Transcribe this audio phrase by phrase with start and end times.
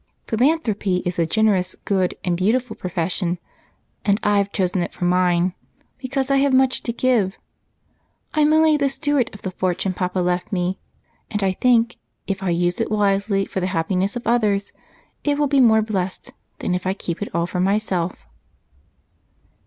[0.25, 3.37] "Philanthropy is a generous, good, and beautiful profession,
[4.03, 5.53] and I've chosen it for mine
[5.99, 7.37] because I have much to give.
[8.33, 10.79] I'm only the steward of the fortune Papa left me,
[11.29, 14.73] and I think, if I use it wisely for the happiness of others,
[15.23, 18.15] it will be more blest than if I keep it all for myself."